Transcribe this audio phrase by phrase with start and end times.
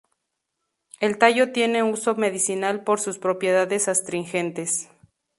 [0.99, 4.89] El tallo tiene uso medicinal por sus propiedades astringentes.